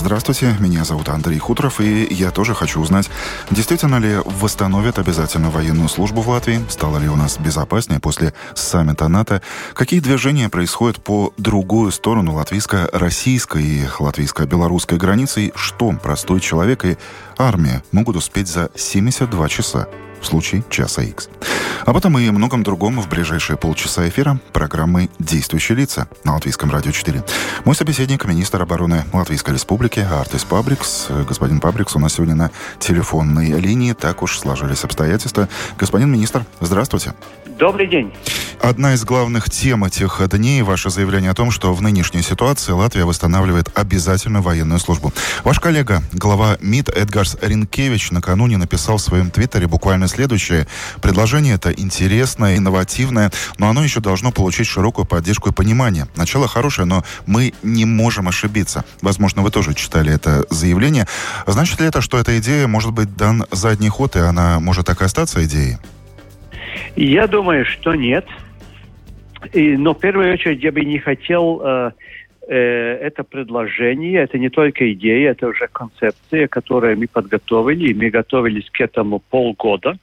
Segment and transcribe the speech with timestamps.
[0.00, 3.10] Здравствуйте, меня зовут Андрей Хуторов, и я тоже хочу узнать,
[3.50, 9.08] действительно ли восстановят обязательно военную службу в Латвии, стало ли у нас безопаснее после саммита
[9.08, 9.42] НАТО,
[9.74, 16.96] какие движения происходят по другую сторону латвийско-российской и латвийско-белорусской границы, что простой человек и
[17.36, 19.86] армия могут успеть за 72 часа
[20.20, 21.28] в случае часа X.
[21.86, 26.92] Об этом и многом другом в ближайшие полчаса эфира программы «Действующие лица» на Латвийском радио
[26.92, 27.24] 4.
[27.64, 31.08] Мой собеседник, министр обороны Латвийской Республики Артис Пабрикс.
[31.26, 33.92] Господин Пабрикс у нас сегодня на телефонной линии.
[33.92, 35.48] Так уж сложились обстоятельства.
[35.78, 37.14] Господин министр, здравствуйте.
[37.60, 38.10] Добрый день.
[38.62, 43.04] Одна из главных тем этих дней– ваше заявление о том, что в нынешней ситуации Латвия
[43.04, 45.12] восстанавливает обязательную военную службу.
[45.44, 50.66] Ваш коллега, глава МИД Эдгарс Ренкевич, накануне написал в своем твиттере буквально следующее.
[51.02, 56.08] Предложение это интересное, инновативное, но оно еще должно получить широкую поддержку и понимание.
[56.16, 58.86] Начало хорошее, но мы не можем ошибиться.
[59.02, 61.06] Возможно, вы тоже читали это заявление.
[61.46, 65.02] Значит ли это, что эта идея может быть дан задний ход, и она может так
[65.02, 65.76] и остаться идеей?
[66.96, 68.26] Я думаю, что нет.
[69.52, 71.90] И, но в первую очередь я бы не хотел э,
[72.48, 78.10] э, это предложение, это не только идея, это уже концепция, которую мы подготовили, и мы
[78.10, 79.96] готовились к этому полгода,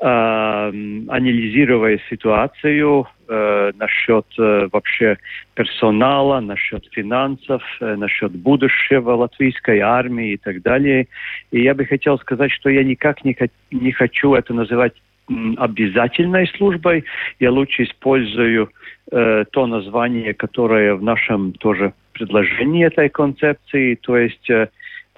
[0.00, 5.18] э, анализируя ситуацию э, насчет э, вообще
[5.54, 11.08] персонала, насчет финансов, э, насчет будущего латвийской армии и так далее.
[11.50, 13.36] И я бы хотел сказать, что я никак не,
[13.70, 14.94] не хочу это называть
[15.28, 17.04] обязательной службой.
[17.40, 18.70] Я лучше использую
[19.10, 24.68] э, то название, которое в нашем тоже предложении этой концепции, то есть э,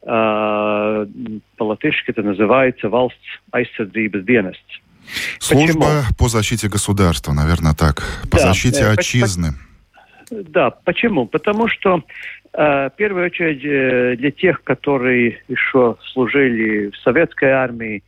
[0.02, 1.06] э,
[1.56, 3.12] по-латышски это называется «Valsts
[3.52, 4.82] aizsardzības dienests».
[5.38, 6.14] Служба почему?
[6.18, 8.02] по защите государства, наверное, так.
[8.30, 9.52] По да, защите э, отчизны.
[10.30, 11.26] По, да, почему?
[11.26, 12.02] Потому что
[12.52, 18.02] э, в первую очередь э, для тех, которые еще служили в советской армии,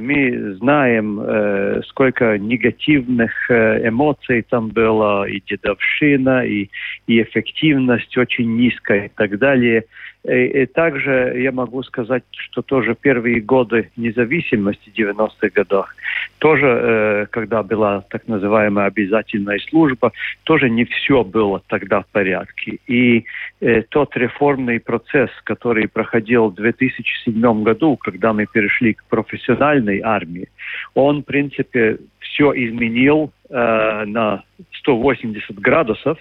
[0.00, 6.68] мы знаем, э, сколько негативных э, эмоций там было, и дедовщина, и,
[7.06, 9.84] и эффективность очень низкая и так далее.
[10.24, 15.94] И, и также я могу сказать, что тоже первые годы независимости 90-х годах,
[16.38, 20.12] тоже, э, когда была так называемая обязательная служба,
[20.44, 22.78] тоже не все было тогда в порядке.
[22.86, 23.24] И
[23.60, 30.48] э, тот реформный процесс, который проходил в 2007 году, когда мы перешли к профессиональной армии,
[30.94, 34.42] он, в принципе, все изменил э, на
[34.80, 36.18] 180 градусов,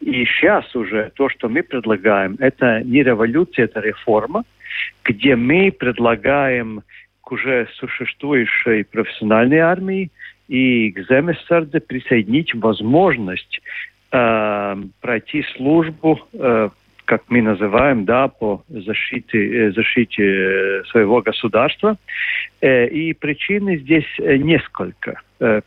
[0.00, 4.44] и сейчас уже то, что мы предлагаем, это не революция, это реформа,
[5.04, 6.82] где мы предлагаем
[7.20, 10.10] к уже существующей профессиональной армии
[10.48, 13.60] и к Земесарде присоединить возможность
[14.10, 16.70] э, пройти службу, э,
[17.10, 21.96] как мы называем, да, по защите, э, защите своего государства.
[22.60, 25.20] Э, и причины здесь э, несколько.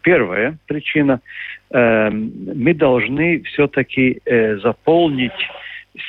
[0.04, 1.20] Первая причина
[1.72, 5.50] мы должны все-таки э, заполнить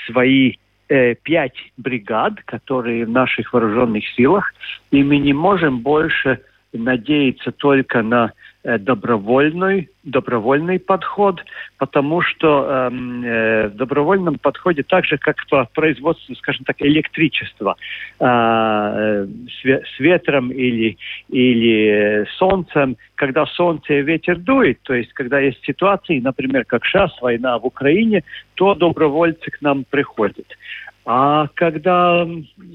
[0.06, 0.56] свои
[0.90, 4.52] э, пять бригад, которые в наших вооруженных силах,
[4.90, 6.40] и мы не можем больше
[6.74, 11.44] надеяться только на Э, добровольный, добровольный подход,
[11.78, 17.76] потому что эм, э, в добровольном подходе так же, как по производству, скажем так, электричества
[18.18, 19.26] а, э,
[19.62, 20.96] с ветром или,
[21.28, 27.10] или солнцем, когда солнце и ветер дует, то есть когда есть ситуации, например, как сейчас,
[27.20, 30.46] война в Украине, то добровольцы к нам приходят.
[31.06, 32.26] А когда,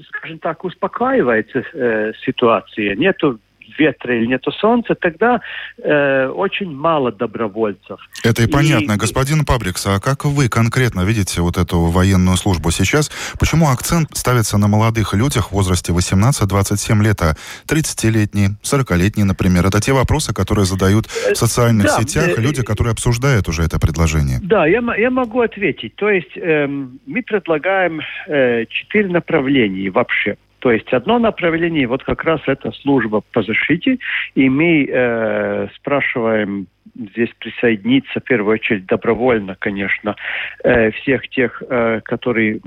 [0.08, 3.40] скажем так, успокаивается э, ситуация, нету
[3.78, 5.40] ветра или нету солнца, тогда
[5.82, 7.98] э, очень мало добровольцев.
[8.24, 8.96] Это и, и понятно.
[8.96, 13.10] Господин Пабрикс, а как вы конкретно видите вот эту военную службу сейчас?
[13.38, 17.34] Почему акцент ставится на молодых людях в возрасте 18-27 лет, а
[17.66, 19.66] 30-летние, 40-летние, например?
[19.66, 23.78] Это те вопросы, которые задают в социальных да, сетях э, люди, которые обсуждают уже это
[23.78, 24.38] предложение.
[24.42, 25.94] Да, я, я могу ответить.
[25.96, 30.36] То есть э, мы предлагаем э, четыре направления вообще.
[30.60, 33.98] То есть одно направление, вот как раз это служба по защите,
[34.34, 40.16] и мы э, спрашиваем здесь присоединиться, в первую очередь, добровольно, конечно,
[40.62, 42.60] э, всех тех, э, которые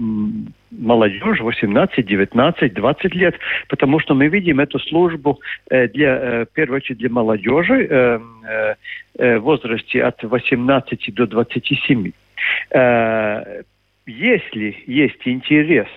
[0.71, 3.35] молодежь, 18, 19, 20 лет,
[3.69, 8.19] потому что мы видим эту службу э, для, э, в первую очередь для молодежи э,
[9.19, 12.11] э, в возрасте от 18 до 27.
[12.71, 13.61] Э,
[14.07, 15.87] если есть интерес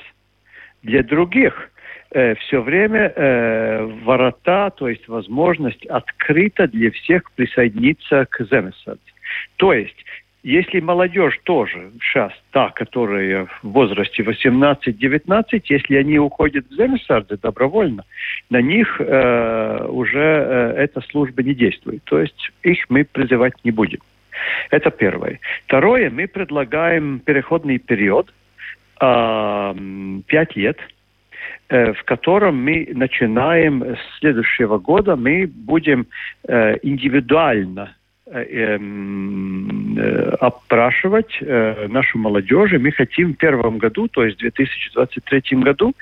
[0.82, 1.70] для других,
[2.17, 8.99] э, все время э, ворота, то есть возможность открыта для всех присоединиться к Земесад.
[9.57, 10.05] То есть
[10.43, 18.05] если молодежь тоже сейчас та, которая в возрасте 18-19, если они уходят в Земесарды добровольно,
[18.49, 22.05] на них э, уже э, эта служба не действует.
[22.05, 23.99] То есть их мы призывать не будем.
[24.71, 25.41] Это первое.
[25.65, 28.33] Второе, мы предлагаем переходный период
[29.01, 29.75] э,
[30.29, 30.79] 5 лет,
[31.69, 36.07] в котором мы начинаем с следующего года, мы будем
[36.47, 37.97] э, индивидуально
[38.27, 42.73] э, эм, э, опрашивать э, нашу молодежь.
[42.73, 45.95] И мы хотим в первом году, то есть в 2023 году,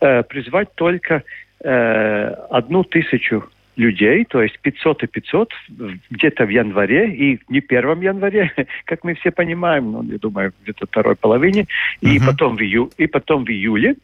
[0.00, 1.24] э, призвать только
[1.64, 3.44] э, одну тысячу
[3.78, 5.52] людей, то есть 500 и 500
[6.10, 8.52] где-то в январе, и не первом январе,
[8.84, 12.10] как мы все понимаем, но, я думаю, где-то второй половине, uh-huh.
[12.10, 13.94] и, потом в ию, и потом в июле.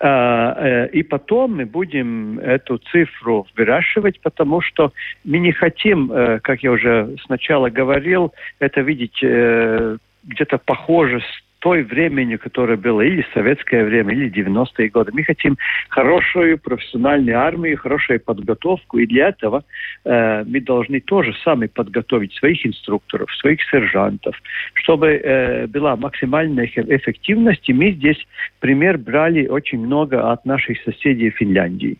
[0.00, 4.92] А, э, и потом мы будем эту цифру выращивать, потому что
[5.24, 11.20] мы не хотим, э, как я уже сначала говорил, это видеть э, где-то похоже
[11.58, 15.12] той времени, которое было или советское время, или 90-е годы.
[15.12, 15.56] Мы хотим
[15.88, 19.64] хорошую профессиональную армию, хорошую подготовку, и для этого
[20.04, 24.36] э, мы должны тоже сами подготовить своих инструкторов, своих сержантов,
[24.74, 27.68] чтобы э, была максимальная эффективность.
[27.68, 28.24] И мы здесь
[28.60, 31.98] пример брали очень много от наших соседей Финляндии.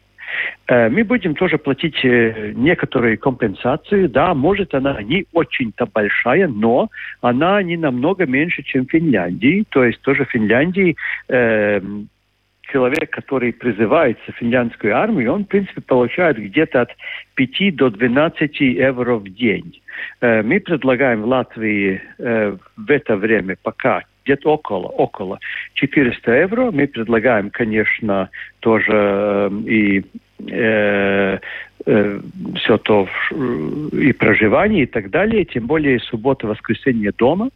[0.67, 4.07] Э, мы будем тоже платить э, некоторые компенсации.
[4.07, 6.89] Да, может, она не очень-то большая, но
[7.21, 9.65] она не намного меньше, чем в Финляндии.
[9.71, 10.97] То есть тоже в Финляндии
[11.29, 11.81] э,
[12.73, 16.91] человек, который призывается в финляндскую армию, он, в принципе, получает где-то от
[17.35, 19.81] 5 до 12 евро в день.
[20.21, 25.41] Э, мы предлагаем Латвии э, в это время пока где-то около, около
[25.75, 26.71] 400 евро.
[26.71, 28.29] Мы предлагаем, конечно,
[28.61, 30.05] тоже э, и
[30.51, 31.39] э,
[31.87, 32.21] э,
[32.57, 33.09] все то
[33.93, 37.49] и проживание и так далее, тем более суббота, воскресенье дома.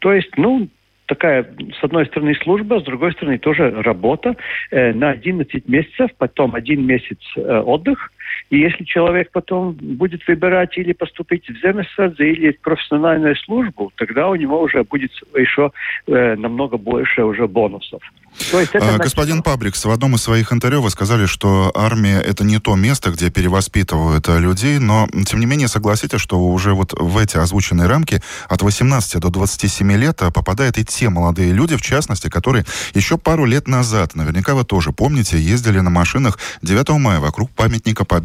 [0.00, 0.68] То есть, ну,
[1.06, 1.44] такая,
[1.80, 4.36] с одной стороны, служба, с другой стороны, тоже работа
[4.70, 8.12] э, на 11 месяцев, потом один месяц э, отдых,
[8.50, 14.28] и если человек потом будет выбирать или поступить в земесадзе, или в профессиональную службу, тогда
[14.28, 15.72] у него уже будет еще
[16.06, 18.02] э, намного больше уже бонусов.
[18.50, 22.20] То есть это а, Господин Пабрикс, в одном из своих интервью вы сказали, что армия
[22.20, 26.72] это не то место, где перевоспитывают э, людей, но тем не менее согласитесь, что уже
[26.72, 31.52] вот в эти озвученные рамки от 18 до 27 лет э, попадают и те молодые
[31.52, 36.38] люди, в частности, которые еще пару лет назад, наверняка вы тоже помните, ездили на машинах
[36.62, 38.19] 9 мая вокруг памятника Победы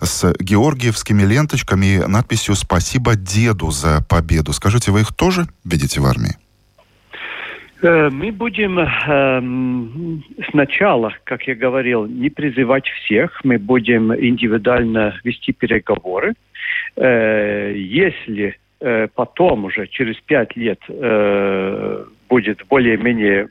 [0.00, 4.52] с георгиевскими ленточками и надписью «Спасибо деду за победу».
[4.52, 6.36] Скажите, вы их тоже видите в армии?
[7.82, 15.52] Э, мы будем э, сначала, как я говорил, не призывать всех, мы будем индивидуально вести
[15.52, 16.34] переговоры.
[16.96, 23.48] Э, если э, потом уже через пять лет э, будет более-менее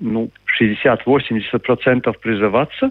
[0.00, 2.90] ну, 60-80% призываться,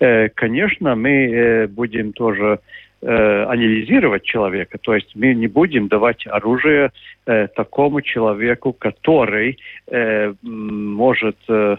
[0.00, 2.60] э, конечно, мы э, будем тоже
[3.02, 4.78] э, анализировать человека.
[4.78, 6.90] То есть мы не будем давать оружие
[7.26, 11.76] э, такому человеку, который э, может э,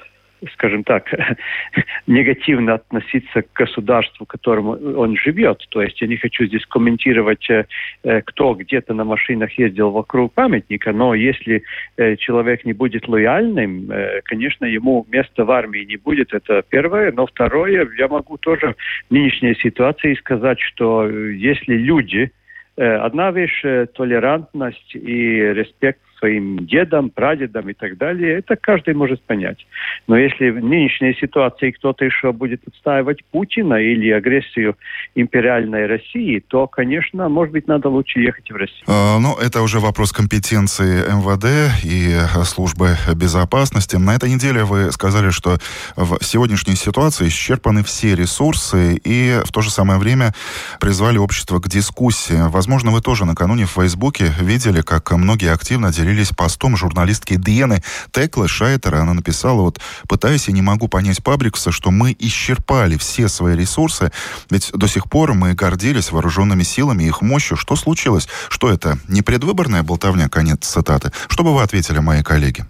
[0.53, 1.09] скажем так,
[2.07, 5.65] негативно относиться к государству, в котором он живет.
[5.69, 7.65] То есть я не хочу здесь комментировать, э,
[8.03, 11.63] э, кто где-то на машинах ездил вокруг памятника, но если
[11.97, 13.89] э, человек не будет лояльным,
[14.23, 16.33] конечно, ему места в армии не будет.
[16.33, 17.11] Это первое.
[17.11, 18.75] Но второе, я могу тоже
[19.09, 22.31] в нынешней ситуации сказать, что если люди
[22.79, 23.63] Одна вещь–
[23.95, 29.65] толерантность и респект своим дедам, прадедам и так далее, это каждый может понять.
[30.07, 34.75] Но если в нынешней ситуации кто-то еще будет отстаивать Путина или агрессию
[35.15, 38.83] империальной России, то, конечно, может быть, надо лучше ехать в Россию.
[38.87, 43.95] А, ну, это уже вопрос компетенции МВД и службы безопасности.
[43.95, 45.57] На этой неделе вы сказали, что
[45.95, 50.33] в сегодняшней ситуации исчерпаны все ресурсы и в то же самое время
[50.79, 52.49] призвали общество к дискуссии.
[52.49, 57.81] Возможно, вы тоже накануне в Фейсбуке видели, как многие активно делились поделились постом журналистки Диены
[58.11, 58.99] Теклы Шайтера.
[59.01, 64.11] Она написала, вот, пытаясь и не могу понять Пабрикса, что мы исчерпали все свои ресурсы,
[64.49, 67.57] ведь до сих пор мы гордились вооруженными силами и их мощью.
[67.57, 68.29] Что случилось?
[68.49, 68.97] Что это?
[69.09, 70.29] Не предвыборная болтовня?
[70.29, 71.11] Конец цитаты.
[71.27, 72.63] Что бы вы ответили, мои коллеги?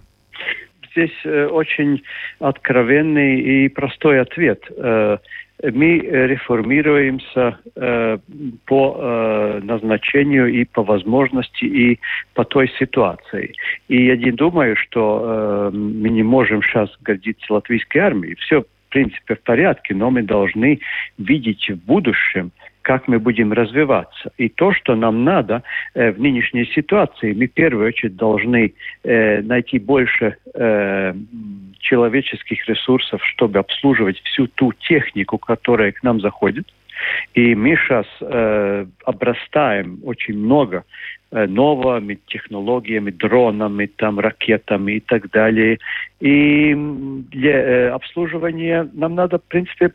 [0.90, 2.02] Здесь э, очень
[2.40, 4.64] откровенный и простой ответ.
[5.62, 8.18] Мы реформируемся э,
[8.66, 11.98] по э, назначению и по возможности и
[12.34, 13.54] по той ситуации.
[13.88, 18.36] И я не думаю, что э, мы не можем сейчас гордиться латвийской армией.
[18.36, 20.78] Все, в принципе, в порядке, но мы должны
[21.18, 22.52] видеть в будущем
[22.88, 24.30] как мы будем развиваться.
[24.38, 28.72] И то, что нам надо э, в нынешней ситуации, мы в первую очередь должны
[29.04, 31.14] э, найти больше э,
[31.80, 36.66] человеческих ресурсов, чтобы обслуживать всю ту технику, которая к нам заходит.
[37.34, 40.84] И мы сейчас э, обрастаем очень много
[41.30, 45.78] э, новыми технологиями, дронами, там, ракетами и так далее.
[46.20, 46.74] И
[47.32, 49.92] для э, обслуживания нам надо, в принципе,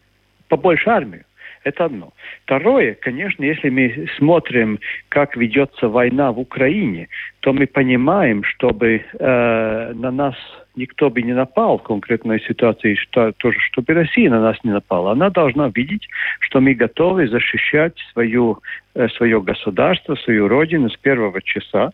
[0.47, 1.23] побольше армии.
[1.63, 2.13] Это одно.
[2.43, 4.79] Второе, конечно, если мы смотрим,
[5.09, 7.07] как ведется война в Украине,
[7.39, 10.35] то мы понимаем, чтобы э, на нас
[10.75, 15.11] никто бы не напал в конкретной ситуации, что, тоже, чтобы Россия на нас не напала.
[15.11, 16.07] Она должна видеть,
[16.39, 18.59] что мы готовы защищать свою,
[18.95, 21.91] э, свое государство, свою родину с первого часа.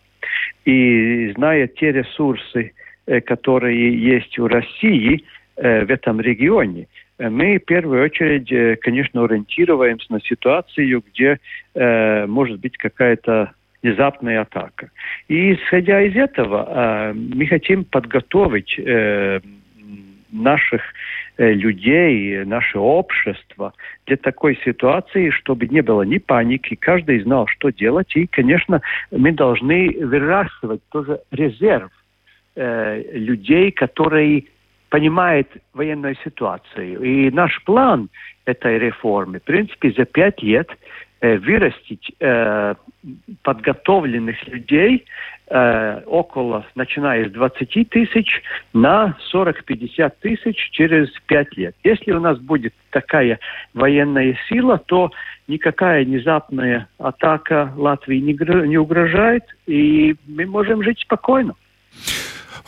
[0.64, 2.72] И зная те ресурсы,
[3.06, 5.24] э, которые есть у России
[5.56, 6.88] э, в этом регионе,
[7.28, 11.38] мы в первую очередь, э, конечно, ориентируемся на ситуацию, где
[11.74, 14.90] э, может быть какая-то внезапная атака.
[15.28, 19.40] И исходя из этого, э, мы хотим подготовить э,
[20.32, 20.82] наших
[21.36, 23.74] э, людей, наше общество
[24.06, 28.14] для такой ситуации, чтобы не было ни паники, каждый знал, что делать.
[28.16, 31.90] И, конечно, мы должны выращивать тоже резерв
[32.56, 34.44] э, людей, которые
[34.90, 37.02] понимает военную ситуацию.
[37.02, 38.10] И наш план
[38.44, 40.68] этой реформы, в принципе, за пять лет
[41.20, 42.74] э, вырастить э,
[43.42, 45.04] подготовленных людей
[45.46, 48.42] э, около, начиная с 20 тысяч
[48.72, 51.76] на 40-50 тысяч через пять лет.
[51.84, 53.38] Если у нас будет такая
[53.74, 55.12] военная сила, то
[55.46, 58.32] никакая внезапная атака Латвии не,
[58.66, 61.54] не угрожает, и мы можем жить спокойно.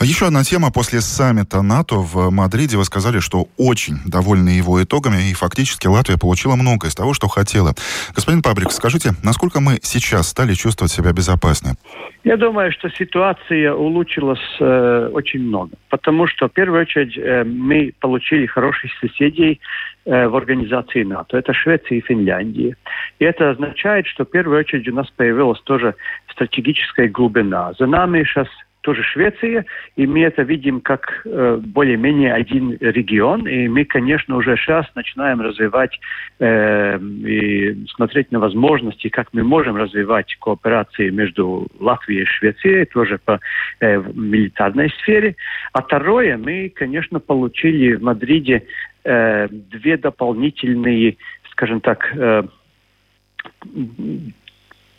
[0.01, 0.73] Еще одна тема.
[0.73, 6.19] После саммита НАТО в Мадриде вы сказали, что очень довольны его итогами, и фактически Латвия
[6.19, 7.75] получила много из того, что хотела.
[8.15, 11.77] Господин Пабрик, скажите, насколько мы сейчас стали чувствовать себя безопаснее?
[12.25, 17.93] Я думаю, что ситуация улучшилась э, очень много, потому что, в первую очередь, э, мы
[18.01, 19.61] получили хороших соседей
[20.05, 21.37] э, в организации НАТО.
[21.37, 22.77] Это Швеция и Финляндия.
[23.21, 25.95] И это означает, что, в первую очередь, у нас появилась тоже
[26.31, 27.73] стратегическая глубина.
[27.79, 28.49] За нами сейчас
[28.83, 29.65] тоже Швеция,
[29.97, 35.41] и мы это видим как э, более-менее один регион, и мы, конечно, уже сейчас начинаем
[35.41, 35.99] развивать
[36.39, 43.19] э, и смотреть на возможности, как мы можем развивать кооперации между Латвией и Швецией, тоже
[43.25, 43.41] по
[43.81, 45.37] э, милитарной сфере.
[45.73, 48.65] А второе, мы, конечно, получили в Мадриде
[49.05, 51.17] э, две дополнительные,
[51.51, 52.43] скажем так, э,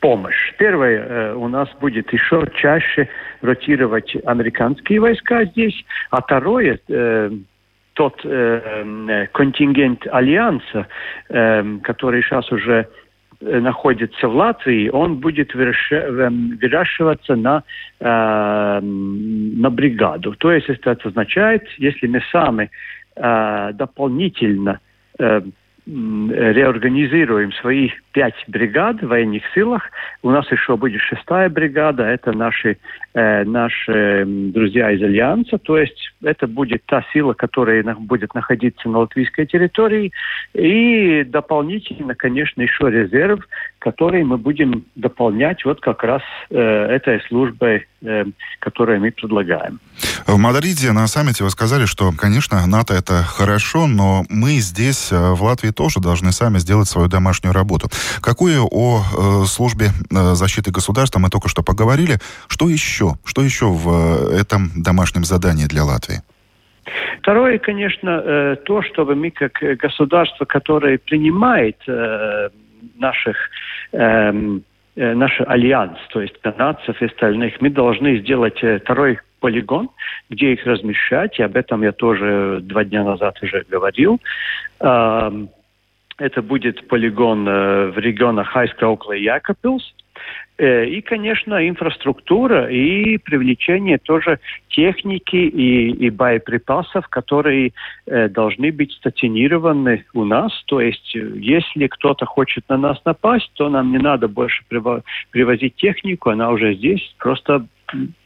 [0.04, 0.54] помощь.
[0.58, 3.08] Первое, э, у нас будет еще чаще
[3.42, 7.32] ротировать американские войска здесь, а второе, э,
[7.94, 10.88] тот э, контингент Альянса,
[11.30, 12.90] который сейчас уже
[13.40, 17.64] находится в Латвии, он будет выращиваться на,
[18.00, 20.36] на бригаду.
[20.36, 22.72] То есть это означает, если мы сами
[23.16, 24.80] дополнительно
[25.86, 29.84] реорганизируем свои пять бригад в военных силах.
[30.22, 32.77] У нас еще будет шестая бригада, это наши,
[33.13, 39.00] э, наши друзья из Альянса, то есть это будет та сила, которая будет находиться на
[39.00, 40.12] латвийской территории,
[40.53, 43.46] и дополнительно, конечно, еще резерв,
[43.79, 48.24] который мы будем дополнять вот как раз э, этой службой, э,
[48.60, 49.79] которую мы предлагаем.
[50.25, 55.34] В Мадриде на саммите вы сказали, что, конечно, НАТО это хорошо, но мы здесь, э,
[55.34, 57.89] в Латвии, тоже должны сами сделать свою домашнюю работу.
[58.22, 62.18] Какую о э, службе э, защиты государства мы только что поговорили.
[62.48, 63.14] Что еще?
[63.26, 66.22] Что еще в э, этом домашнем задании для Латвии?
[67.20, 72.50] Второе, конечно, э, то, чтобы мы как государство, которое принимает э,
[72.98, 73.38] наших
[73.94, 74.64] эм,
[74.96, 79.90] наш альянс, то есть канадцев и остальных, мы должны сделать второй полигон,
[80.30, 84.22] где их размещать, и об этом я тоже два дня назад уже говорил.
[86.24, 89.84] Это будет полигон э, в регионах Хайска, Окла и Якопилс.
[90.58, 94.39] Э, и, конечно, инфраструктура и привлечение тоже
[94.70, 97.74] техники и, и боеприпасов, которые
[98.06, 100.53] э, должны быть стационированы у нас.
[100.68, 104.63] То есть, э, если кто-то хочет на нас напасть, то нам не надо больше
[105.32, 107.13] привозить технику, она уже здесь.
[107.18, 107.65] Просто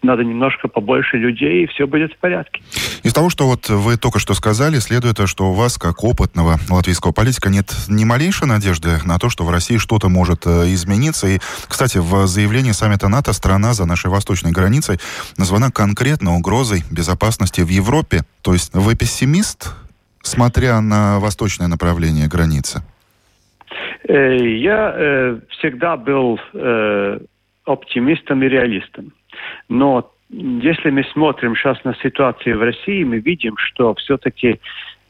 [0.01, 2.61] надо немножко побольше людей, и все будет в порядке.
[3.03, 7.11] Из того, что вот вы только что сказали, следует, что у вас, как опытного латвийского
[7.11, 11.27] политика, нет ни малейшей надежды на то, что в России что-то может э, измениться.
[11.27, 14.99] И, кстати, в заявлении саммита НАТО страна за нашей восточной границей
[15.37, 18.21] названа конкретно угрозой безопасности в Европе.
[18.41, 19.75] То есть вы пессимист,
[20.21, 22.83] смотря на восточное направление границы?
[24.07, 27.19] Э, я э, всегда был э,
[27.65, 29.13] оптимистом и реалистом.
[29.69, 34.59] Но если мы смотрим сейчас на ситуацию в России, мы видим, что все-таки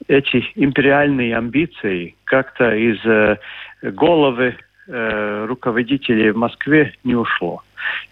[0.08, 3.38] эти империальные амбиции как-то из э,
[3.82, 4.56] головы
[4.88, 7.64] э, руководителей в Москве не ушло.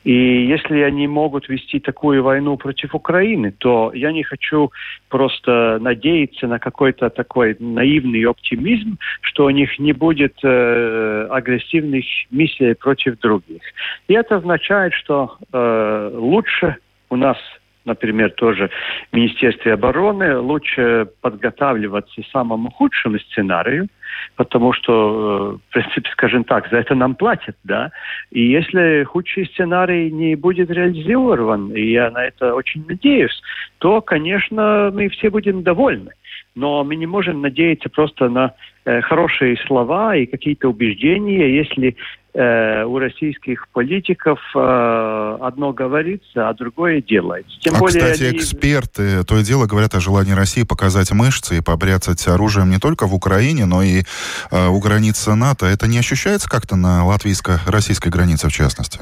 [0.04, 4.72] И если они могут вести такую войну против Украины, то я не хочу
[5.10, 12.74] просто надеяться на какой-то такой наивный оптимизм, что у них не будет э, агрессивных миссий
[12.76, 13.62] против других.
[14.08, 16.78] И это означает, что э, лучше
[17.10, 17.38] у нас
[17.86, 18.70] например, тоже
[19.12, 23.88] в Министерстве обороны, лучше подготавливаться самому худшему сценарию,
[24.36, 27.92] потому что, э, в принципе, скажем так, за это нам платят, да.
[28.32, 33.42] И если худший сценарий не будет реализован, и я на это очень надеюсь,
[33.80, 36.12] то, конечно, мы все будем довольны.
[36.56, 38.54] Но мы не можем надеяться просто на
[38.86, 41.98] э, хорошие слова и какие-то убеждения, если
[42.34, 47.60] э, у российских политиков э, одно говорится, а другое делается.
[47.60, 48.38] Тем а, более кстати, они...
[48.38, 53.06] эксперты то и дело говорят о желании России показать мышцы и побряцать оружием не только
[53.06, 54.04] в Украине, но и
[54.52, 55.66] э, у границы НАТО.
[55.66, 59.02] Это не ощущается как-то на латвийско-российской границе в частности?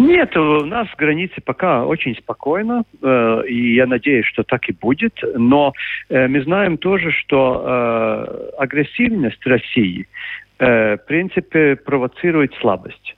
[0.00, 5.14] Нет, у нас границы пока очень спокойно, э, и я надеюсь, что так и будет.
[5.34, 5.72] Но
[6.08, 10.06] э, мы знаем тоже, что э, агрессивность России
[10.60, 13.16] Э, в принципе, провоцирует слабость.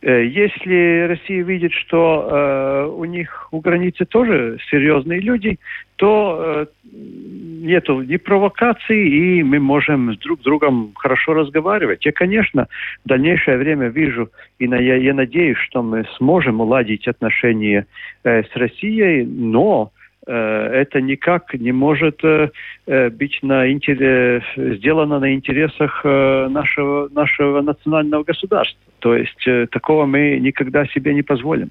[0.00, 5.58] Э, если Россия видит, что э, у них у границы тоже серьезные люди,
[5.96, 12.04] то э, нету ни провокаций, и мы можем с друг другом хорошо разговаривать.
[12.06, 12.68] Я, конечно,
[13.04, 17.86] в дальнейшее время вижу, и на, я, я надеюсь, что мы сможем уладить отношения
[18.24, 19.92] э, с Россией, но
[20.26, 22.50] Э, это никак не может э,
[22.86, 28.85] э, быть на интерес, сделано на интересах нашего, нашего национального государства.
[28.98, 31.70] То есть такого мы никогда себе не позволим.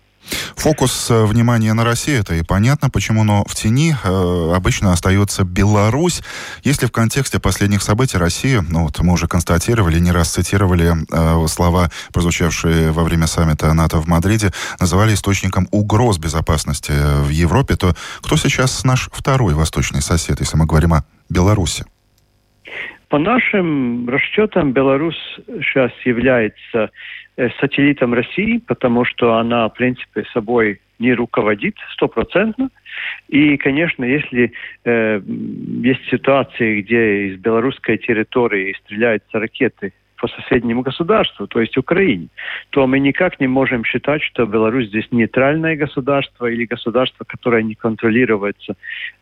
[0.55, 5.43] Фокус э, внимания на Россию, это и понятно почему, но в тени э, обычно остается
[5.43, 6.23] Беларусь.
[6.63, 11.47] Если в контексте последних событий России, ну вот мы уже констатировали, не раз цитировали э,
[11.47, 17.93] слова, прозвучавшие во время саммита НАТО в Мадриде, называли источником угроз безопасности в Европе, то
[18.21, 21.85] кто сейчас наш второй восточный сосед, если мы говорим о Беларуси?
[23.15, 26.91] По нашим расчетам, Беларусь сейчас является
[27.37, 32.69] Э, сателлитом России, потому что она, в принципе, собой не руководит стопроцентно.
[33.27, 34.53] И, конечно, если
[34.85, 35.19] э,
[35.83, 39.91] есть ситуации, где из белорусской территории стреляются ракеты
[40.25, 42.29] по соседнему государству, то есть Украине,
[42.71, 47.75] то мы никак не можем считать, что Беларусь здесь нейтральное государство или государство, которое не
[47.75, 48.73] контролируется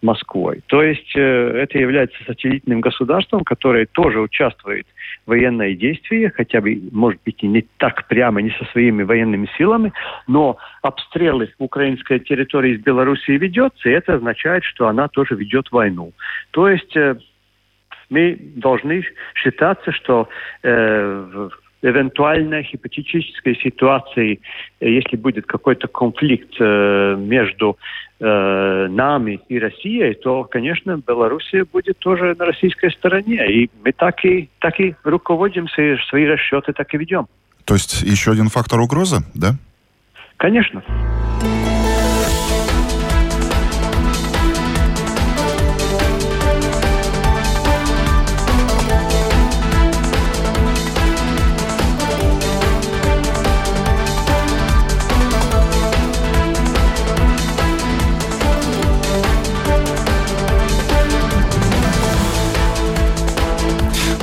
[0.02, 0.62] Москвой.
[0.68, 4.88] То есть э, это является сателлитным государством, которое тоже участвует
[5.26, 9.50] в военные действия, хотя бы, может быть, и не так прямо, не со своими военными
[9.58, 9.92] силами,
[10.28, 16.14] но обстрелы украинской территории из Белоруссии ведется, и это означает, что она тоже ведет войну.
[16.52, 17.18] То есть э,
[18.14, 20.30] мы должны считаться, что
[20.62, 20.70] э,
[21.34, 24.40] в эвентуальной гипотетической ситуации,
[24.80, 27.78] э, если будет какой-то конфликт э, между
[28.20, 33.46] э, нами и Россией, то, конечно, Белоруссия будет тоже на российской стороне.
[33.52, 37.28] И мы так и, так и руководимся, свои расчеты так и ведем.
[37.66, 39.56] То есть еще один фактор угрозы, да?
[40.38, 40.84] Конечно.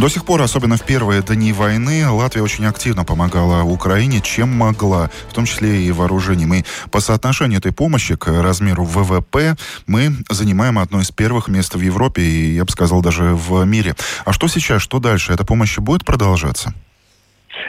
[0.00, 5.10] До сих пор, особенно в первые дни войны, Латвия очень активно помогала Украине, чем могла,
[5.28, 6.54] в том числе и вооружением.
[6.54, 11.82] И по соотношению этой помощи к размеру ВВП мы занимаем одно из первых мест в
[11.82, 13.92] Европе и, я бы сказал, даже в мире.
[14.24, 15.34] А что сейчас, что дальше?
[15.34, 16.72] Эта помощь будет продолжаться?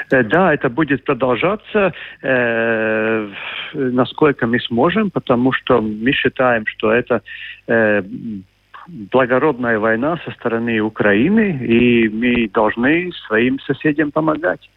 [0.10, 1.92] Да, это будет продолжаться,
[2.22, 3.30] э,
[3.74, 7.22] насколько мы сможем, потому что мы считаем, что это
[7.68, 8.04] э,
[9.12, 14.70] благородная война со стороны Украины, и мы должны своим соседям помогать.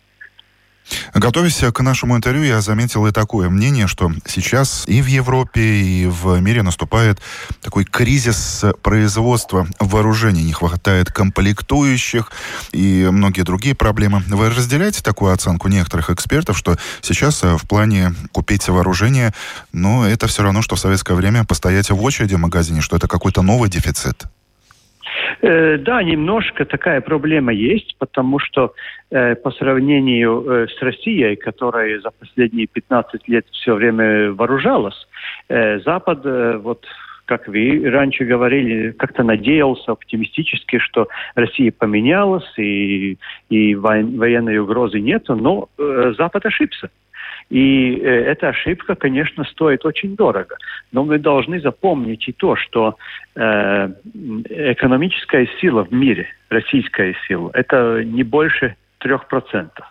[1.15, 6.07] Готовясь к нашему интервью, я заметил и такое мнение, что сейчас и в Европе, и
[6.07, 7.21] в мире наступает
[7.61, 10.43] такой кризис производства вооружений.
[10.43, 12.33] Не хватает комплектующих
[12.73, 14.23] и многие другие проблемы.
[14.29, 19.33] Вы разделяете такую оценку некоторых экспертов, что сейчас э, в плане купить вооружение,
[19.73, 23.09] но это все равно, что в советское время постоять в очереди в магазине, что это
[23.09, 24.25] какой-то новый дефицит?
[25.43, 28.75] Э, да, немножко такая проблема есть, потому что
[29.11, 35.07] э, по сравнению э, с Россией, которая за последние 15 лет все время вооружалась,
[35.49, 36.25] Запад,
[36.63, 36.85] вот
[37.27, 45.25] как вы раньше говорили, как-то надеялся оптимистически, что Россия поменялась и, и военной угрозы нет,
[45.29, 46.91] но Запад ошибся.
[47.51, 50.57] И э, эта ошибка, конечно, стоит очень дорого.
[50.93, 52.97] Но мы должны запомнить и то, что
[53.35, 53.89] э,
[54.49, 59.87] экономическая сила в мире, российская сила, это не больше трех процентов.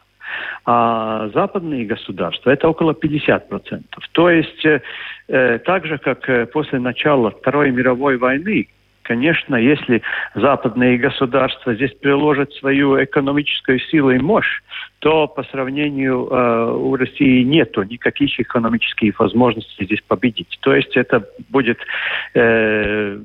[0.66, 3.84] А западные государства это около 50%.
[4.14, 4.82] То есть э,
[5.28, 8.70] э, так же, как э, после начала Второй мировой войны,
[9.04, 10.02] Конечно, если
[10.34, 14.62] западные государства здесь приложат свою экономическую силу и мощь,
[15.00, 20.58] то по сравнению э, у России нету никаких экономических возможностей здесь победить.
[20.62, 21.80] То есть это будет
[22.34, 23.20] э,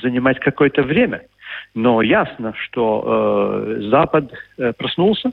[0.00, 1.22] занимать какое-то время.
[1.74, 5.32] Но ясно, что э, Запад э, проснулся,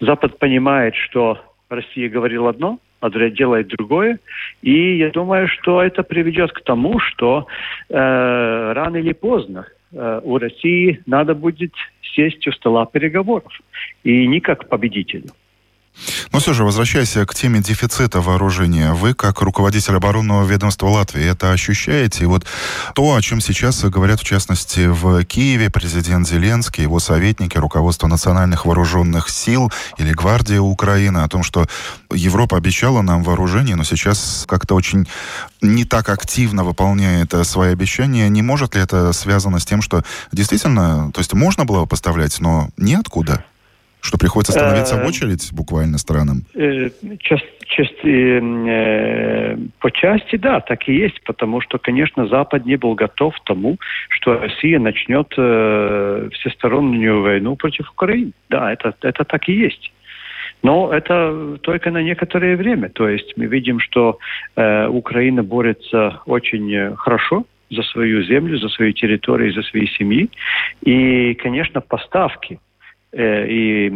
[0.00, 4.18] Запад понимает, что Россия говорила одно, а делает другое.
[4.62, 7.46] И я думаю, что это приведет к тому, что
[7.90, 11.74] э, рано или поздно э, у России надо будет
[12.14, 13.52] сесть у стола переговоров.
[14.04, 15.28] И не как победителю.
[16.32, 21.52] Но все же, возвращаясь к теме дефицита вооружения, вы, как руководитель оборонного ведомства Латвии, это
[21.52, 22.24] ощущаете?
[22.24, 22.44] И вот
[22.94, 28.66] то, о чем сейчас говорят, в частности, в Киеве президент Зеленский, его советники, руководство национальных
[28.66, 31.66] вооруженных сил или гвардия Украины, о том, что
[32.12, 35.08] Европа обещала нам вооружение, но сейчас как-то очень
[35.60, 38.28] не так активно выполняет свои обещания.
[38.28, 40.02] Не может ли это связано с тем, что
[40.32, 43.44] действительно, то есть можно было поставлять, но неоткуда?
[44.04, 46.44] Что приходится становиться в э, очередь буквально странам?
[46.54, 46.90] Э,
[48.04, 53.44] э, по части, да, так и есть, потому что, конечно, Запад не был готов к
[53.44, 53.78] тому,
[54.10, 58.32] что Россия начнет э, всестороннюю войну против Украины.
[58.50, 59.90] Да, это, это так и есть.
[60.62, 62.90] Но это только на некоторое время.
[62.90, 64.18] То есть мы видим, что
[64.54, 70.28] э, Украина борется очень хорошо за свою землю, за свою территорию, за свои семьи.
[70.82, 72.60] И, конечно, поставки
[73.16, 73.92] и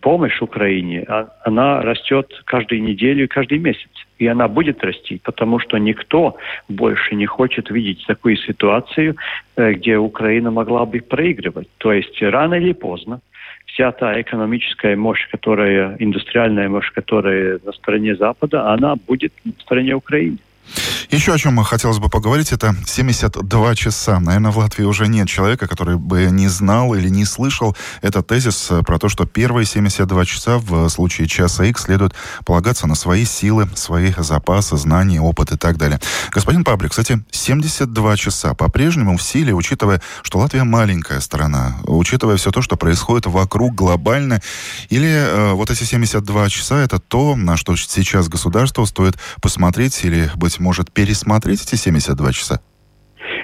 [0.00, 3.90] помощь Украине, а, она растет каждую неделю и каждый месяц.
[4.18, 6.36] И она будет расти, потому что никто
[6.68, 9.16] больше не хочет видеть такую ситуацию,
[9.56, 11.68] э, где Украина могла бы проигрывать.
[11.78, 13.20] То есть рано или поздно
[13.66, 19.94] вся та экономическая мощь, которая, индустриальная мощь, которая на стороне Запада, она будет на стороне
[19.94, 20.38] Украины.
[21.10, 24.20] Еще о чем хотелось бы поговорить, это 72 часа.
[24.20, 28.70] Наверное, в Латвии уже нет человека, который бы не знал или не слышал этот тезис
[28.86, 33.68] про то, что первые 72 часа в случае часа X следует полагаться на свои силы,
[33.74, 35.98] свои запасы, знания, опыт и так далее.
[36.30, 42.50] Господин Паблик, кстати, 72 часа по-прежнему в силе, учитывая, что Латвия маленькая страна, учитывая все
[42.50, 44.40] то, что происходит вокруг глобально,
[44.90, 50.30] или э, вот эти 72 часа это то, на что сейчас государству стоит посмотреть или,
[50.34, 52.60] быть может, пересмотреть эти 72 часа?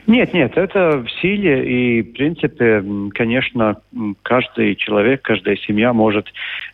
[0.06, 3.76] Нет, нет, это в силе, и, в принципе, конечно,
[4.22, 6.26] каждый человек, каждая семья может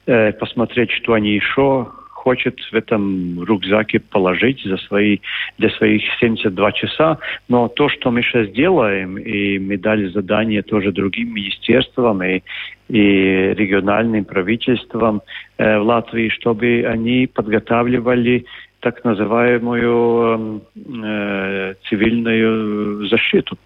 [0.07, 1.87] э, посмотреть, что они еще
[2.21, 5.19] хочет в этом рюкзаке положить за свои,
[5.59, 7.19] для своих 72 часа.
[7.49, 12.43] Но то, что мы сейчас делаем, и мы дали задание тоже другим министерствам и,
[12.89, 15.23] и региональным правительствам
[15.57, 18.45] э, в Латвии, чтобы они подготавливали
[18.81, 23.59] так называемую э, цивильную защиту.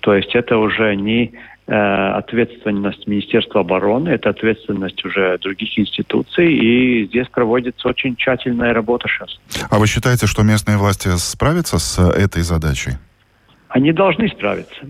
[0.00, 1.32] То есть это уже не
[1.66, 9.08] э, ответственность Министерства обороны, это ответственность уже других институций, и здесь проводится очень тщательная работа
[9.08, 9.38] сейчас.
[9.70, 12.92] А вы считаете, что местные власти справятся с этой задачей?
[13.68, 14.86] Они должны справиться.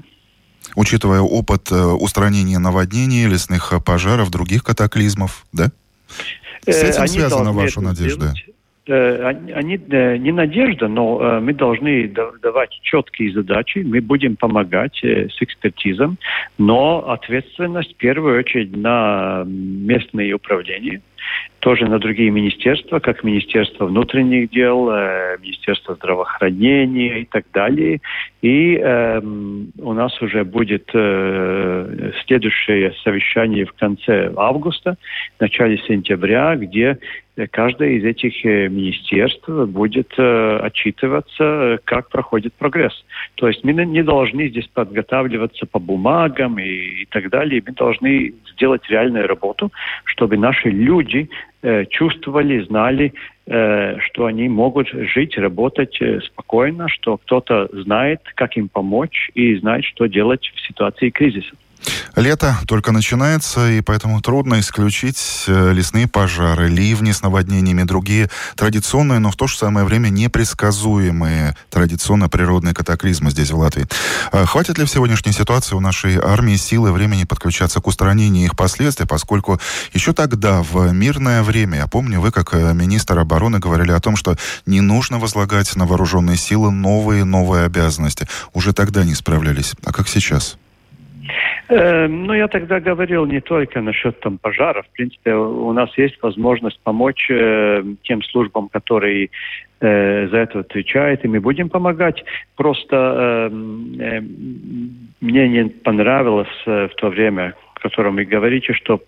[0.76, 5.70] Учитывая опыт э, устранения наводнений, лесных пожаров, других катаклизмов, да?
[6.66, 8.28] С э, этим Они связана ваша надежда?
[8.28, 8.51] Сделать.
[8.92, 12.08] Э, они э, не надежда, но э, мы должны
[12.42, 16.18] давать четкие задачи, мы будем помогать с экспертизом,
[16.58, 21.00] но ответственность в первую очередь на местные управления–
[21.60, 24.90] тоже на другие министерства, как Министерство внутренних дел,
[25.40, 28.00] Министерство здравоохранения и так далее.
[28.42, 34.96] И э, у нас уже будет э, следующее совещание в конце августа,
[35.38, 36.98] в начале сентября, где
[37.50, 42.92] каждое из этих э, министерств будет э, отчитываться, как проходит прогресс.
[43.36, 47.62] То есть мы не должны здесь подготавливаться по бумагам и, и так далее.
[47.66, 49.72] Мы должны сделать реальную работу,
[50.04, 51.30] чтобы наши люди
[51.62, 53.14] э, чувствовали, знали,
[53.46, 59.56] э, что они могут жить, работать э, спокойно, что кто-то знает, как им помочь и
[59.56, 61.54] знает, что делать в ситуации кризиса.
[62.16, 69.18] Лето только начинается, и поэтому трудно исключить э, лесные пожары, ливни с наводнениями, другие традиционные,
[69.18, 73.86] но в то же самое время непредсказуемые традиционно природные катаклизмы здесь, в Латвии.
[74.30, 78.56] А хватит ли в сегодняшней ситуации у нашей армии силы времени подключаться к устранению их
[78.56, 79.58] последствий, поскольку
[79.92, 84.16] еще тогда, в мирное время, я помню, вы, как э, министр обороны, говорили о том,
[84.16, 88.28] что не нужно возлагать на вооруженные силы новые новые обязанности.
[88.52, 89.72] Уже тогда не справлялись.
[89.84, 90.56] А как сейчас?
[91.68, 94.86] Э, ну, я тогда говорил не только насчет там пожаров.
[94.86, 99.30] В принципе, у нас есть возможность помочь э, тем службам, которые
[99.80, 102.24] э, за это отвечают, и мы будем помогать.
[102.56, 103.50] Просто э,
[104.00, 104.20] э,
[105.20, 109.00] мне не понравилось э, в то время, котором вы говорите, что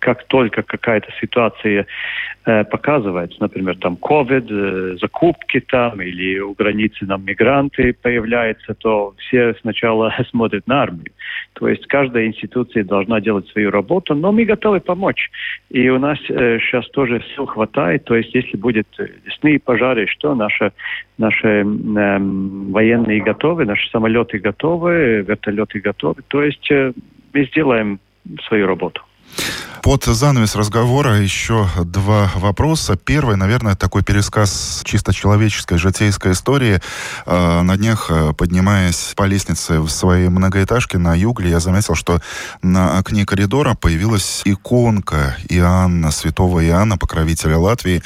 [0.00, 1.86] как только какая-то ситуация
[2.44, 9.14] э, показывается, например, там COVID, э, закупки там или у границы нам мигранты появляются, то
[9.18, 11.12] все сначала смотрят на армию.
[11.54, 15.30] То есть каждая институция должна делать свою работу, но мы готовы помочь.
[15.70, 18.86] И у нас э, сейчас тоже сил хватает, то есть если будет
[19.24, 20.72] лесные пожары, что наши,
[21.18, 26.92] наши э, военные готовы, наши самолеты готовы, вертолеты готовы, то есть э,
[27.32, 28.00] мы сделаем
[28.48, 29.02] свою работу.
[29.88, 32.96] Под занавес разговора еще два вопроса.
[32.96, 36.80] Первый, наверное, такой пересказ чисто человеческой, житейской истории.
[37.24, 42.20] А, на днях, э, поднимаясь по лестнице в своей многоэтажке на Югле, я заметил, что
[42.60, 48.02] на окне коридора появилась иконка Иоанна, святого Иоанна, покровителя Латвии.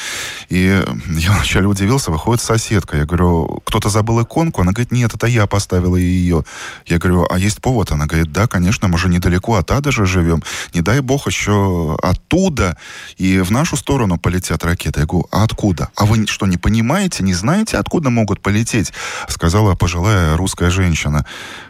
[0.50, 2.98] И я вначале удивился, выходит соседка.
[2.98, 4.62] Я говорю, кто-то забыл иконку?
[4.62, 6.44] Она говорит, нет, это я поставила ее.
[6.86, 7.90] Я говорю, а есть повод?
[7.90, 10.44] Она говорит, да, конечно, мы же недалеко от Ада же живем.
[10.74, 12.76] Не дай бог еще оттуда
[13.16, 15.00] и в нашу сторону полетят ракеты.
[15.00, 15.90] Я говорю, а откуда?
[15.96, 18.92] А вы что, не понимаете, не знаете, откуда могут полететь?
[19.28, 21.26] Сказала пожилая русская женщина.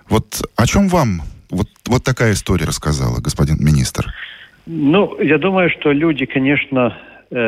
[0.08, 4.12] Вот о чем вам вот, вот такая история рассказала, господин министр?
[4.66, 6.96] Ну, я думаю, что люди, конечно,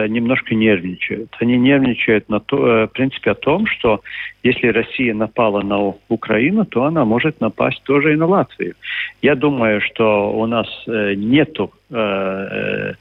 [0.08, 1.30] немножко нервничают.
[1.40, 4.00] Они нервничают на то, э, в принципе о том, что
[4.42, 8.74] если Россия напала на Украину, то она может напасть тоже и на Латвию.
[9.22, 11.72] Я думаю, что у нас э, нету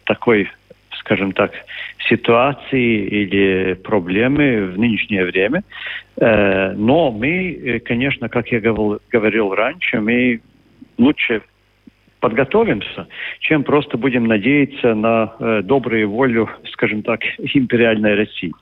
[0.05, 0.49] такой
[0.99, 1.51] скажем так,
[2.07, 5.63] ситуации или проблемы в нынешнее время.
[6.15, 10.39] Но мы, конечно, как я говорил раньше, мы
[10.97, 11.41] лучше
[12.23, 13.07] подготовимся,
[13.41, 17.19] чем просто будем надеяться на э, добрую волю, скажем так,
[17.53, 18.53] империальной России.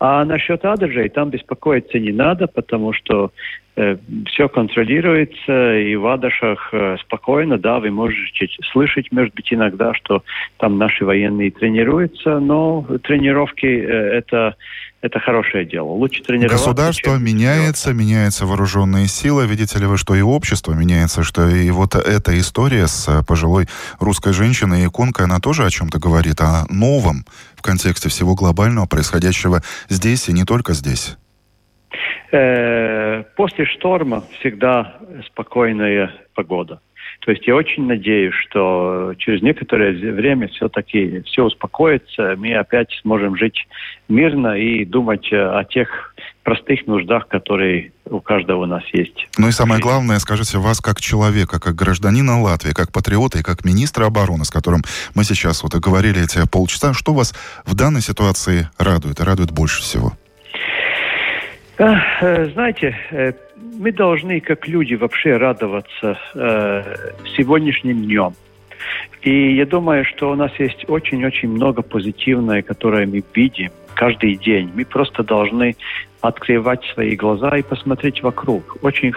[0.00, 3.30] А насчет Адажей там беспокоиться не надо, потому что
[3.76, 3.96] э,
[4.26, 10.24] все контролируется, и в Адашах э, спокойно, да, вы можете слышать, может быть, иногда, что
[10.56, 14.56] там наши военные тренируются, но тренировки э, это
[15.04, 15.88] это хорошее дело.
[15.88, 16.56] Лучше тренироваться.
[16.56, 19.46] Государство меняется, меняются вооруженные силы.
[19.46, 23.66] Видите ли вы, что и общество меняется, что и вот эта история с э, пожилой
[24.00, 29.60] русской женщиной иконкой, она тоже о чем-то говорит, о новом в контексте всего глобального происходящего
[29.90, 31.18] здесь и не только здесь.
[32.32, 36.80] Э, после шторма всегда спокойная погода.
[37.24, 43.36] То есть я очень надеюсь, что через некоторое время все-таки все успокоится, мы опять сможем
[43.36, 43.66] жить
[44.08, 49.26] мирно и думать о тех простых нуждах, которые у каждого у нас есть.
[49.38, 53.64] Ну и самое главное, скажите, вас как человека, как гражданина Латвии, как патриота и как
[53.64, 54.82] министра обороны, с которым
[55.14, 57.34] мы сейчас вот и говорили эти полчаса, что вас
[57.64, 60.12] в данной ситуации радует и радует больше всего?
[61.76, 66.82] Э, знаете, э, мы должны, как люди, вообще радоваться э,
[67.36, 68.34] сегодняшним днем.
[69.22, 74.70] И я думаю, что у нас есть очень-очень много позитивного, которое мы видим каждый день.
[74.74, 75.76] Мы просто должны
[76.20, 78.76] открывать свои глаза и посмотреть вокруг.
[78.82, 79.12] Очень,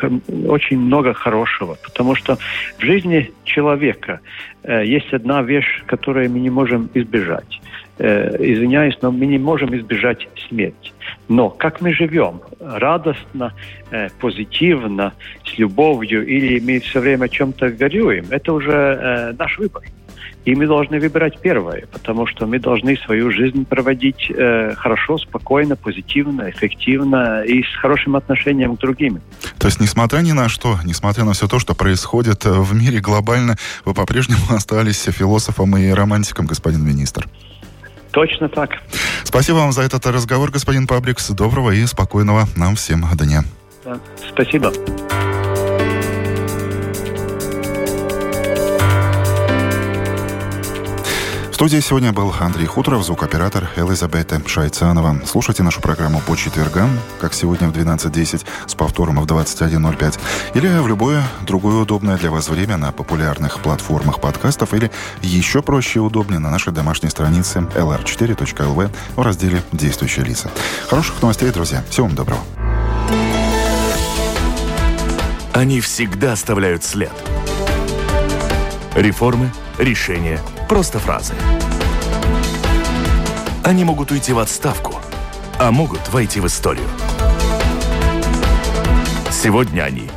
[0.48, 2.38] очень много хорошего, потому что
[2.78, 4.20] в жизни человека
[4.65, 7.62] есть одна вещь, которую мы не можем избежать.
[7.98, 10.91] Извиняюсь, но мы не можем избежать смерти.
[11.28, 12.42] Но как мы живем?
[12.60, 13.54] Радостно,
[13.92, 15.13] э, позитивно,
[15.44, 18.26] с любовью, или мы все время о чем-то горюем?
[18.30, 19.84] Это уже э, наш выбор.
[20.48, 25.76] И мы должны выбирать первое, потому что мы должны свою жизнь проводить э, хорошо, спокойно,
[25.76, 29.20] позитивно, эффективно и с хорошим отношением к другим.
[29.58, 33.02] То есть, несмотря ни на что, несмотря на все то, что происходит э, в мире
[33.02, 37.28] глобально, вы по-прежнему остались философом и романтиком, господин министр.
[38.12, 38.72] Точно так.
[39.24, 41.30] Спасибо вам за этот разговор, господин Пабрикс.
[41.30, 43.43] Доброго и спокойного нам всем дня.
[44.30, 44.72] Спасибо.
[51.58, 55.22] Студии сегодня был Андрей Хуторов, звукоператор Элизабета Шайцанова.
[55.26, 60.20] Слушайте нашу программу по четвергам, как сегодня в 12.10, с повтором в 21.05,
[60.54, 64.91] или в любое другое удобное для вас время на популярных платформах подкастов, или
[65.24, 70.52] еще проще и удобнее на нашей домашней странице lr4.lv в разделе «Действующие лица».
[70.88, 71.84] Хороших новостей, друзья.
[71.89, 72.41] Всего вам доброго.
[75.54, 77.13] Они всегда оставляют след.
[78.93, 81.34] Реформы, решения– Просто фразы.
[83.63, 84.96] Они могут уйти в отставку,
[85.60, 86.88] а могут войти в историю.
[89.32, 90.10] Сегодня они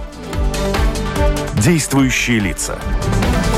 [1.54, 2.78] –действующие лица–